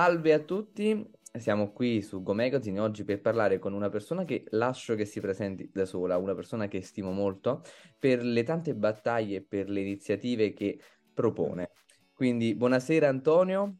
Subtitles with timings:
[0.00, 4.44] Salve a tutti, siamo qui su Go Magazine oggi per parlare con una persona che
[4.48, 7.60] lascio che si presenti da sola, una persona che stimo molto
[7.98, 10.80] per le tante battaglie e per le iniziative che
[11.12, 11.72] propone.
[12.14, 13.74] Quindi buonasera Antonio.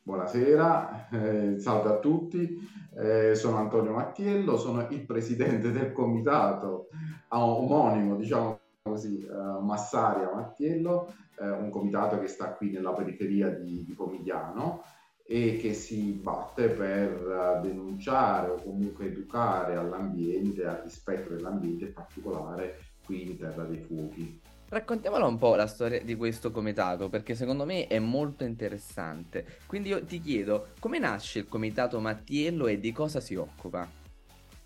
[0.00, 2.56] Buonasera, eh, salve a tutti,
[2.96, 6.86] eh, sono Antonio Mattiello, sono il presidente del comitato
[7.30, 13.82] omonimo, diciamo così, eh, Massaria Mattiello, eh, un comitato che sta qui nella periferia di,
[13.84, 14.84] di Pomigliano
[15.28, 21.92] e che si batte per eh, denunciare o comunque educare all'ambiente, al rispetto dell'ambiente, in
[21.92, 24.40] particolare qui in Terra dei Fuochi.
[24.68, 29.58] Raccontiamola un po' la storia di questo comitato, perché secondo me è molto interessante.
[29.66, 34.05] Quindi io ti chiedo, come nasce il comitato Mattiello e di cosa si occupa?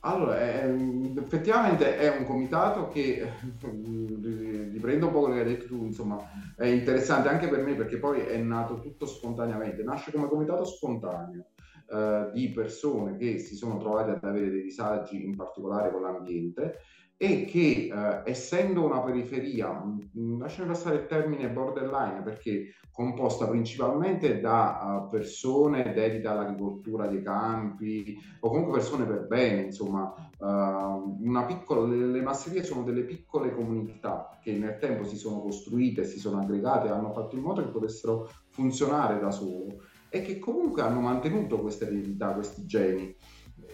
[0.02, 0.66] Allora, è,
[1.18, 6.16] effettivamente è un comitato che, riprendo un po' quello che hai detto tu, insomma,
[6.56, 11.48] è interessante anche per me perché poi è nato tutto spontaneamente, nasce come comitato spontaneo
[11.90, 16.78] eh, di persone che si sono trovate ad avere dei disagi, in particolare con l'ambiente,
[17.23, 19.79] e che eh, essendo una periferia,
[20.38, 28.16] lasciami passare il termine borderline perché composta principalmente da uh, persone dedite all'agricoltura dei campi
[28.40, 30.46] o comunque persone per bene, insomma, uh,
[31.21, 36.05] una piccola, le, le, masserie sono delle piccole comunità che nel tempo si sono costruite,
[36.05, 40.80] si sono aggregate hanno fatto in modo che potessero funzionare da solo e che comunque
[40.80, 43.15] hanno mantenuto queste eredità, questi geni.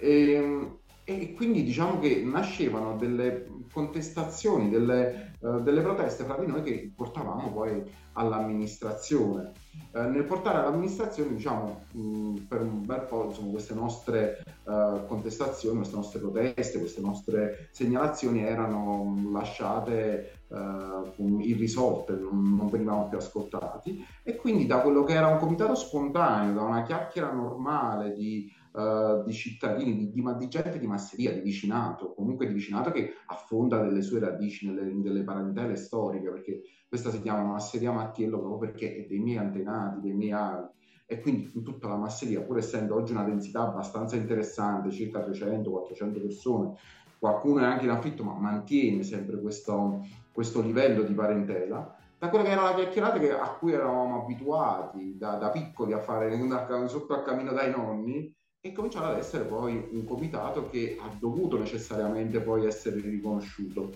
[0.00, 6.48] E, ehm, e quindi diciamo che nascevano delle contestazioni, delle, uh, delle, proteste fra di
[6.48, 7.80] noi che portavamo poi
[8.14, 9.52] all'amministrazione.
[9.92, 15.76] Uh, nel portare all'amministrazione, diciamo, mh, per un bel po' insomma, queste nostre uh, contestazioni,
[15.76, 20.32] queste nostre proteste, queste nostre segnalazioni erano lasciate
[21.16, 26.54] irrisolte, non, non venivano più ascoltati e quindi da quello che era un comitato spontaneo,
[26.54, 31.40] da una chiacchiera normale di uh, di cittadini, di, di, di, gente di masseria, di
[31.40, 37.10] vicinato, comunque di vicinato che affonda delle sue radici nelle, nelle parentele storiche, perché questa
[37.10, 40.68] si chiama masseria Mattiello proprio perché è dei miei antenati, dei miei avi.
[41.06, 46.20] E quindi in tutta la masseria, pur essendo oggi una densità abbastanza interessante, circa 300-400
[46.20, 46.74] persone,
[47.18, 52.44] qualcuno è anche in affitto, ma mantiene sempre questo, questo livello di parentela da quella
[52.44, 56.38] che era la chiacchierata che, a cui eravamo abituati da, da piccoli a fare
[56.88, 58.34] sotto al cammino dai nonni,
[58.66, 63.94] e cominciare ad essere poi un comitato che ha dovuto necessariamente poi essere riconosciuto.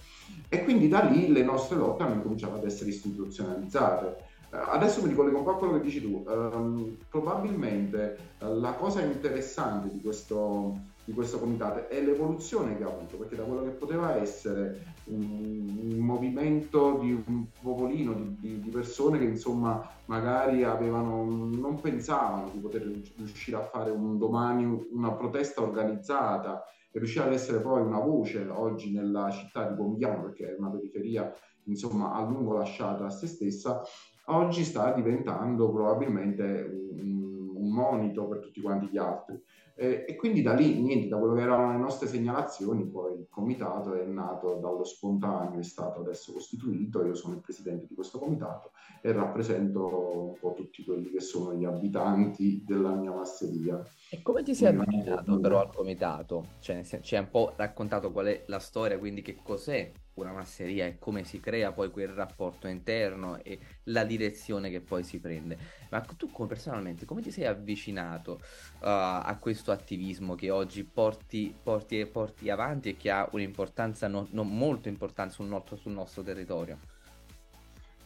[0.49, 4.29] E quindi da lì le nostre lotte hanno cominciato ad essere istituzionalizzate.
[4.51, 6.25] Uh, adesso mi ricollego un po' a quello che dici tu.
[6.27, 12.89] Uh, probabilmente uh, la cosa interessante di questo, di questo comitato è l'evoluzione che ha
[12.89, 18.61] avuto, perché da quello che poteva essere un, un movimento di un popolino, di, di,
[18.61, 22.83] di, persone che insomma magari avevano, non pensavano di poter
[23.17, 26.63] riuscire a fare un domani una protesta organizzata
[26.93, 30.71] e riuscire ad essere poi una voce oggi nella città di Pomigliano, perché è una
[30.71, 31.33] periferia
[31.65, 33.83] insomma a lungo lasciata a se stessa,
[34.27, 39.41] oggi sta diventando probabilmente un, un monito per tutti quanti gli altri.
[39.83, 43.27] Eh, e quindi da lì, niente, da quello che erano le nostre segnalazioni, poi il
[43.31, 48.19] comitato è nato dallo spontaneo, è stato adesso costituito, io sono il presidente di questo
[48.19, 53.83] comitato e rappresento un po' tutti quelli che sono gli abitanti della mia masseria.
[54.11, 56.45] E come ti sei avvicinato però al comitato?
[56.59, 59.91] Cioè, ci hai un po' raccontato qual è la storia, quindi che cos'è
[60.23, 65.03] una masseria e come si crea poi quel rapporto interno e la direzione che poi
[65.03, 65.59] si prende.
[65.91, 72.05] Ma tu personalmente come ti sei avvicinato uh, a questo attivismo che oggi porti, porti,
[72.07, 76.79] porti, avanti e che ha un'importanza non, non molto importante sul nostro, sul nostro territorio?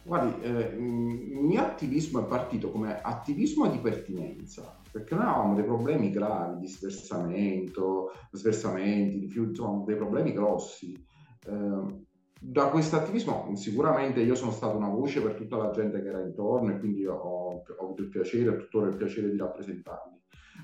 [0.06, 5.64] Guardi, eh, il mio attivismo è partito come attivismo di pertinenza, perché noi avevamo dei
[5.64, 10.92] problemi gravi di sversamento, sversamenti, di più, insomma, dei problemi grossi.
[11.46, 12.02] Eh,
[12.46, 16.20] da questo attivismo sicuramente io sono stato una voce per tutta la gente che era
[16.20, 20.12] intorno e quindi ho, ho avuto il piacere tuttora il piacere di rappresentarli.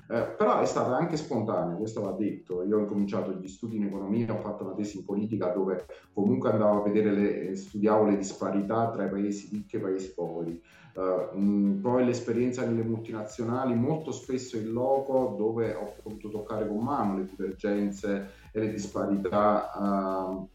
[0.09, 2.63] Eh, però è stata anche spontanea, questo va detto.
[2.63, 6.51] Io ho incominciato gli studi in economia, ho fatto una tesi in politica dove comunque
[6.51, 10.61] andavo a vedere, le, studiavo le disparità tra i paesi ricchi e i paesi poveri.
[10.93, 16.83] Uh, mh, poi l'esperienza nelle multinazionali, molto spesso in loco, dove ho potuto toccare con
[16.83, 20.49] mano le divergenze e le disparità uh,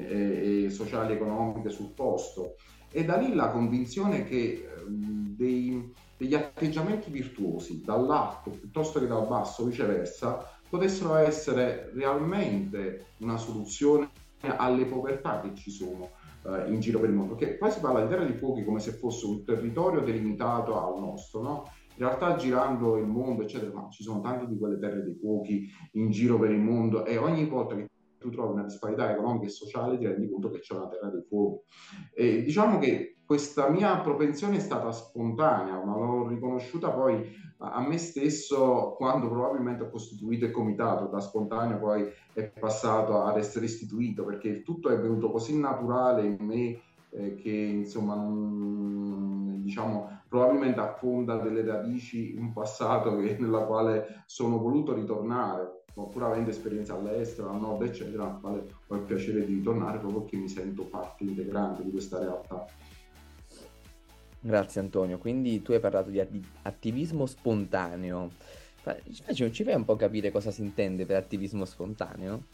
[0.00, 2.54] e, e sociali e economiche sul posto.
[2.90, 9.64] E da lì la convinzione che dei, degli atteggiamenti virtuosi dall'alto piuttosto che dal basso,
[9.64, 16.10] viceversa, potessero essere realmente una soluzione alle povertà che ci sono
[16.44, 17.34] eh, in giro per il mondo.
[17.34, 21.00] Perché poi si parla di terra di fuochi come se fosse un territorio delimitato al
[21.00, 21.70] nostro, no?
[21.98, 25.68] In realtà girando il mondo, eccetera, ma ci sono tante di quelle terre dei fuochi
[25.92, 29.50] in giro per il mondo e ogni volta che tu trovi una disparità economica e
[29.50, 31.64] sociale ti rendi conto che c'è una terra dei fuochi.
[32.14, 37.98] E diciamo che questa mia propensione è stata spontanea, ma l'ho riconosciuta poi a me
[37.98, 44.24] stesso quando probabilmente ho costituito il comitato, da spontaneo poi è passato ad essere istituito,
[44.24, 46.80] perché tutto è venuto così naturale in me
[47.10, 48.16] eh, che insomma
[49.56, 56.50] diciamo probabilmente affonda delle radici un passato che, nella quale sono voluto ritornare pur avendo
[56.50, 60.48] esperienza all'estero, al nord eccetera, al quale ho il piacere di ritornare proprio perché mi
[60.48, 62.66] sento parte integrante di questa realtà.
[64.40, 66.20] Grazie Antonio, quindi tu hai parlato di
[66.62, 68.30] attivismo spontaneo.
[69.12, 72.44] Ci fai un po' capire cosa si intende per attivismo spontaneo?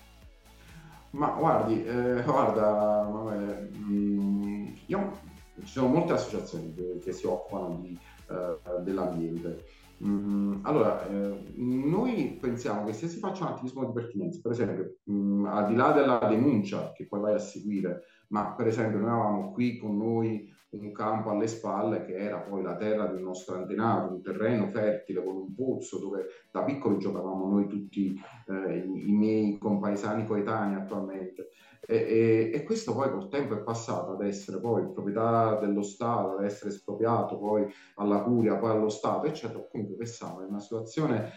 [1.15, 5.13] Ma guardi, eh, guarda, vabbè, mm, io,
[5.61, 7.97] ci sono molte associazioni che, che si occupano di,
[8.31, 9.65] eh, dell'ambiente.
[10.05, 14.97] Mm, allora, eh, noi pensiamo che se si faccia un attivismo di pertinenza, per esempio,
[15.05, 18.99] mh, mm, al di là della denuncia che poi vai a seguire, ma per esempio
[18.99, 23.23] noi avevamo qui con noi un campo alle spalle che era poi la terra del
[23.23, 28.77] nostro antenato, un terreno fertile con un pozzo dove da piccoli giocavamo noi tutti, eh,
[28.79, 31.51] i, i, miei compaesani coetanei attualmente.
[31.87, 36.39] E, e, e, questo poi col tempo è passato ad essere poi proprietà dello Stato,
[36.39, 37.67] ad essere espropriato poi
[37.97, 39.67] alla curia, poi allo Stato, eccetera.
[39.71, 41.33] Comunque pensavo in una situazione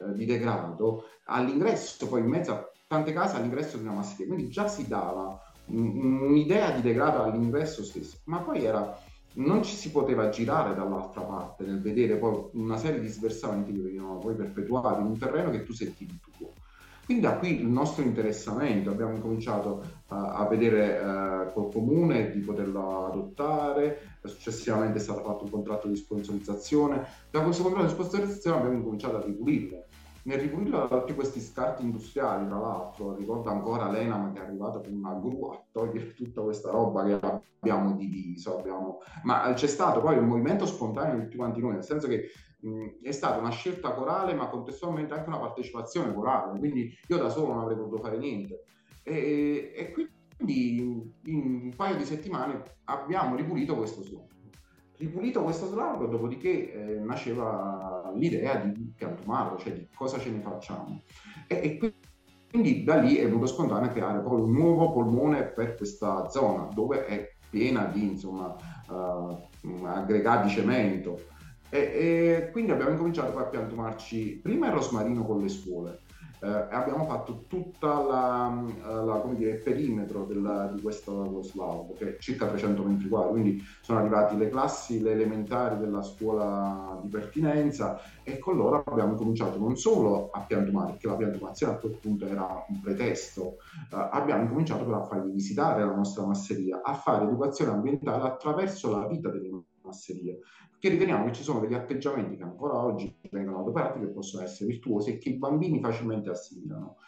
[0.00, 4.50] eh, di degrado all'ingresso, poi in mezzo a tante case all'ingresso di una masseria, quindi
[4.50, 8.98] già si dava un'idea di degrado all'ingresso stesso, ma poi era,
[9.34, 13.80] non ci si poteva girare dall'altra parte nel vedere poi una serie di sversamenti che
[13.80, 16.52] venivano poi perpetuati in un terreno che tu sentivi tuo.
[17.04, 22.40] Quindi da qui il nostro interessamento, abbiamo incominciato uh, a vedere uh, col comune di
[22.40, 28.56] poterlo adottare, successivamente è stato fatto un contratto di sponsorizzazione, da questo contratto di sponsorizzazione
[28.56, 29.85] abbiamo incominciato a ripulirlo
[30.26, 34.92] nel ripulire tutti questi scarti industriali, tra l'altro, ricordo ancora l'Enam che è arrivata con
[34.92, 37.18] una gru a togliere tutta questa roba che
[37.60, 38.98] abbiamo diviso, abbiamo...
[39.22, 42.24] ma c'è stato poi un movimento spontaneo di tutti quanti noi, nel senso che
[42.60, 47.28] mh, è stata una scelta corale, ma contestualmente anche una partecipazione corale, quindi io da
[47.28, 48.64] solo non avrei potuto fare niente.
[49.04, 54.34] E, e quindi in un paio di settimane abbiamo ripulito questo suono
[54.98, 61.02] ripulito questo slalom, dopodiché eh, nasceva l'idea di piantumarlo, cioè di cosa ce ne facciamo.
[61.46, 61.94] E, e
[62.50, 67.06] quindi da lì è venuto spontaneo creare poi un nuovo polmone per questa zona, dove
[67.06, 68.56] è piena di insomma,
[68.88, 71.20] uh, aggregati cemento.
[71.68, 76.00] E, e, quindi abbiamo incominciato a piantumarci prima il rosmarino con le scuole,
[76.40, 77.86] eh, abbiamo fatto tutto
[79.38, 84.36] il perimetro della, di questo slaughter, che è circa 300 metri quadri, quindi sono arrivati
[84.36, 90.30] le classi, le elementari della scuola di pertinenza e con loro abbiamo cominciato non solo
[90.30, 93.56] a piantumare, perché la piantumazione a quel punto era un pretesto,
[93.92, 98.90] eh, abbiamo cominciato però a fargli visitare la nostra masseria, a fare educazione ambientale attraverso
[98.90, 99.50] la vita delle
[99.82, 100.40] masserie,
[100.86, 104.70] che riteniamo che ci sono degli atteggiamenti che ancora oggi vengono adoperati che possono essere
[104.70, 106.98] virtuosi e che i bambini facilmente assimilano.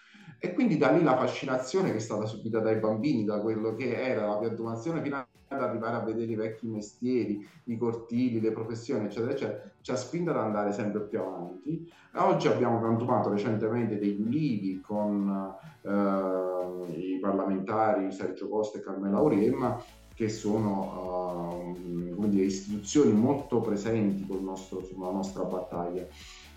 [0.40, 3.94] E quindi da lì la fascinazione che è stata subita dai bambini, da quello che
[3.94, 9.06] era la piantumazione, fino ad arrivare a vedere i vecchi mestieri, i cortili, le professioni,
[9.06, 11.90] eccetera, eccetera, ci ha spinto ad andare sempre più avanti.
[12.16, 19.80] Oggi abbiamo piantumato recentemente dei ulivi con eh, i parlamentari Sergio Costa e Carmela Auremma
[20.18, 21.76] che sono
[22.16, 26.04] uh, dire, istituzioni molto presenti nostro, sulla nostra battaglia.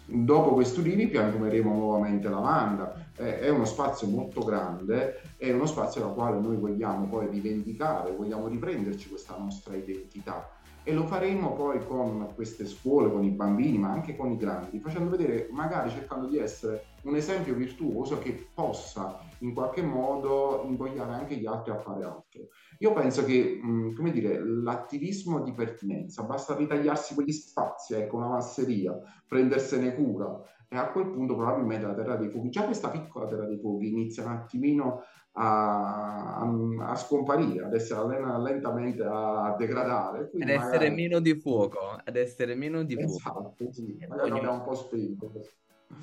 [0.03, 6.01] Dopo questi ulivi piantumeremo nuovamente lavanda, eh, è uno spazio molto grande, è uno spazio
[6.01, 10.49] dal quale noi vogliamo poi rivendicare, vogliamo riprenderci questa nostra identità
[10.83, 14.79] e lo faremo poi con queste scuole, con i bambini, ma anche con i grandi,
[14.79, 21.13] facendo vedere, magari cercando di essere un esempio virtuoso che possa in qualche modo invogliare
[21.13, 22.47] anche gli altri a fare altro.
[22.79, 28.29] Io penso che, mh, come dire, l'attivismo di pertinenza, basta ritagliarsi quegli spazi, ecco, una
[28.29, 28.97] masseria,
[29.27, 30.41] prendersene cura
[30.73, 33.89] e a quel punto probabilmente la terra dei fuochi, già questa piccola terra dei fuochi
[33.89, 40.29] inizia un attimino a, a, a scomparire, ad essere lentamente a degradare.
[40.33, 40.89] Ad essere magari...
[40.91, 43.17] meno di fuoco, ad essere meno di fuoco.
[43.17, 45.31] Esatto, sì, magari abbiamo un po' spento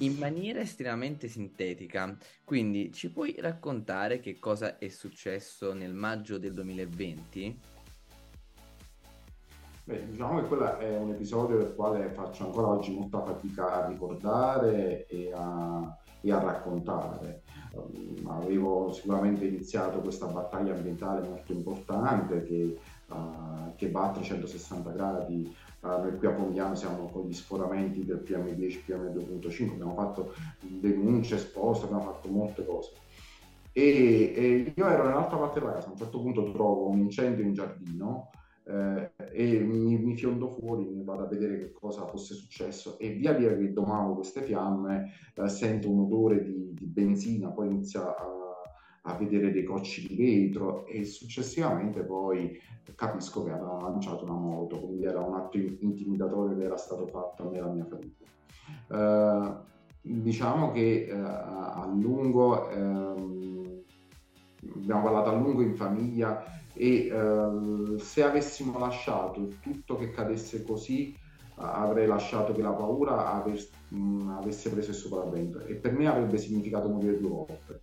[0.01, 2.15] in maniera estremamente sintetica.
[2.45, 7.78] Quindi ci puoi raccontare che cosa è successo nel maggio del 2020?
[9.89, 13.89] Beh, diciamo che quello è un episodio del quale faccio ancora oggi molta fatica a
[13.89, 17.41] ricordare e a, e a raccontare.
[17.73, 24.91] Um, avevo sicuramente iniziato questa battaglia ambientale molto importante che uh, che va a 360
[24.91, 25.57] gradi.
[25.81, 31.37] Uh, noi qui a Pomigliano siamo con gli sforamenti del PM10, PM2.5, abbiamo fatto denunce
[31.37, 32.91] esposte, abbiamo fatto molte cose.
[33.73, 37.43] E, e, io ero nell'altra parte della casa, a un certo punto trovo un incendio
[37.43, 38.29] in giardino
[38.69, 43.13] eh, e mi, mi, fiondo fuori, mi vado a vedere che cosa fosse successo e
[43.13, 48.03] via via che domavo queste fiamme eh, sento un odore di, di, benzina, poi inizia
[48.15, 48.27] a,
[49.05, 52.59] a, vedere dei cocci di vetro e successivamente poi
[52.95, 57.45] capisco che aveva lanciato una moto, quindi era un atto intimidatorio che era stato fatto
[57.45, 58.27] a me e alla mia famiglia.
[58.91, 59.67] Eh,
[60.03, 63.83] diciamo che eh, a lungo ehm,
[64.75, 66.45] abbiamo parlato a lungo in famiglia
[66.79, 71.13] e uh, se avessimo lasciato tutto che cadesse così
[71.57, 76.39] avrei lasciato che la paura avesse, mh, avesse preso il sopravvento e per me avrebbe
[76.39, 77.81] significato morire due volte.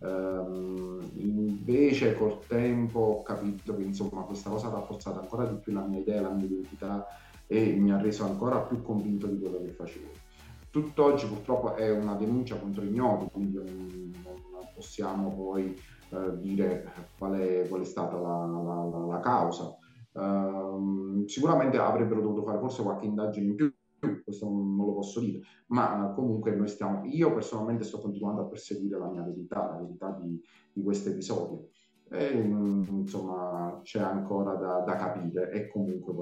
[0.00, 5.72] Uh, invece col tempo ho capito che insomma questa cosa ha rafforzato ancora di più
[5.72, 7.06] la mia idea, la mia identità
[7.46, 10.10] e mi ha reso ancora più convinto di quello che facevo.
[10.68, 15.74] Tutt'oggi purtroppo è una denuncia contro ignoti, quindi non possiamo poi
[16.14, 19.76] eh, dire qual è, qual è, stata la, la, la causa.
[20.12, 23.74] Uh, sicuramente avrebbero dovuto fare forse qualche indagine in più,
[24.22, 28.46] questo non, non lo posso dire, ma comunque noi stiamo, io personalmente sto continuando a
[28.46, 30.40] perseguire la mia verità, la verità di,
[30.72, 31.68] di questo episodio.
[32.10, 36.12] E, um, insomma c'è ancora da, da, capire e comunque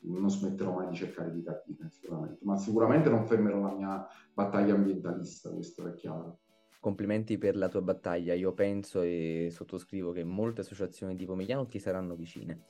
[0.00, 4.74] non smetterò mai di cercare di capire sicuramente, ma sicuramente non fermerò la mia battaglia
[4.74, 6.40] ambientalista, questo è chiaro.
[6.80, 8.34] Complimenti per la tua battaglia.
[8.34, 12.64] Io penso e sottoscrivo che molte associazioni di Pomigliano ti saranno vicine.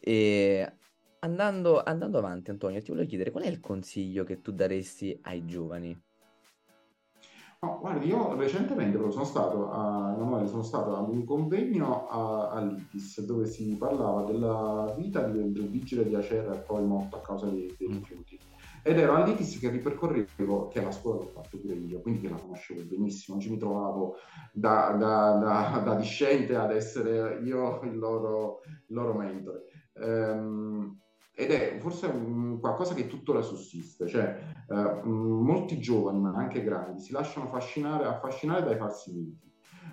[0.00, 0.72] E
[1.20, 5.44] andando, andando avanti, Antonio, ti volevo chiedere qual è il consiglio che tu daresti ai
[5.44, 6.06] giovani?
[7.60, 10.14] No, guardi, io recentemente sono stato, a,
[10.46, 16.04] sono stato ad un convegno a, all'ITIS dove si parlava della vita del, del vigile
[16.04, 17.92] di Acerra e poi morto a causa dei, dei mm.
[17.94, 18.38] rifiuti
[18.88, 22.40] ed ero all'ITIS che ripercorrevo, che la scuola l'ho fatto pure io, quindi che la
[22.40, 24.16] conoscevo benissimo, oggi mi trovavo
[24.50, 29.64] da, da, da, da discente ad essere io il loro, il loro mentore.
[29.92, 30.98] Um,
[31.34, 32.10] ed è forse
[32.58, 38.64] qualcosa che tuttora sussiste, cioè uh, molti giovani, ma anche grandi, si lasciano affascinare, affascinare
[38.64, 39.47] dai falsi miti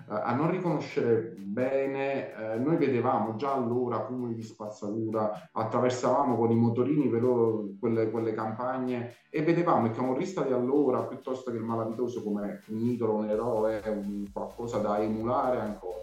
[0.08, 6.54] a non riconoscere bene, eh, noi vedevamo già allora cumuli di spazzatura, attraversavamo con i
[6.54, 12.22] motorini velo- quelle, quelle, campagne e vedevamo il camorrista di allora piuttosto che il malavitoso
[12.22, 15.94] come un idolo, un eroe, un qualcosa da emulare ancora.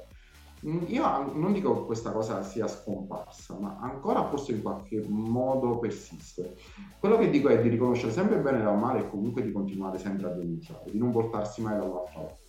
[0.65, 5.77] Mm, io non dico che questa cosa sia scomparsa, ma ancora forse in qualche modo
[5.77, 6.55] persiste.
[6.99, 10.27] Quello che dico è di riconoscere sempre bene dal male e comunque di continuare sempre
[10.27, 12.42] a denunciare, di non portarsi mai dall'altra parte.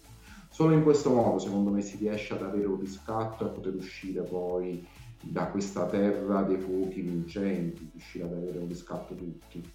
[0.54, 3.74] Solo in questo modo, secondo me, si riesce ad avere un riscatto e a poter
[3.74, 4.86] uscire poi
[5.20, 9.68] da questa terra dei fuochi vincenti, riuscire ad avere un riscatto tutti.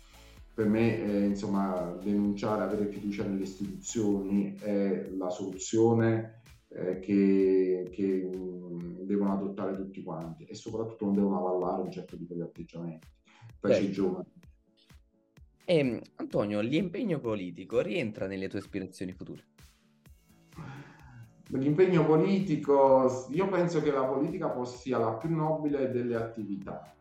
[0.54, 8.30] Per me, eh, insomma, denunciare, avere fiducia nelle istituzioni è la soluzione eh, che, che
[8.34, 13.06] um, devono adottare tutti quanti e soprattutto non devono avallare un certo tipo di atteggiamenti,
[13.58, 14.32] specie i giovani.
[15.66, 19.44] E, ehm, Antonio, l'impegno politico rientra nelle tue aspirazioni future?
[21.52, 26.94] L'impegno politico, io penso che la politica sia la più nobile delle attività,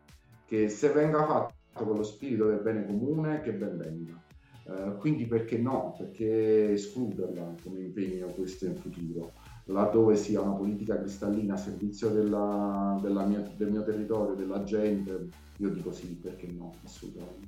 [0.45, 4.19] che se venga fatta con lo spirito del bene comune, che ben venga.
[4.63, 5.95] Uh, quindi perché no?
[5.97, 9.33] Perché escluderla come impegno questo in futuro,
[9.65, 15.27] laddove sia una politica cristallina a servizio della, della mia, del mio territorio, della gente,
[15.57, 17.47] io dico sì, perché no, assolutamente.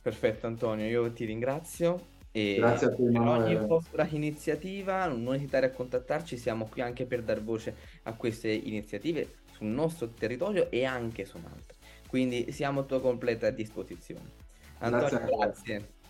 [0.00, 5.66] Perfetto Antonio, io ti ringrazio e Grazie a te, per ogni vostra iniziativa non esitare
[5.66, 7.74] a contattarci, siamo qui anche per dar voce
[8.04, 11.76] a queste iniziative sul nostro territorio e anche su altri.
[12.08, 14.30] Quindi siamo a tua completa disposizione.
[14.78, 15.36] Antonio, grazie.
[15.36, 16.00] grazie.